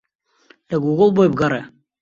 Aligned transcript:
لە 0.69 0.75
گووگڵ 0.83 1.09
بۆی 1.15 1.29
بگەڕێ. 1.33 1.61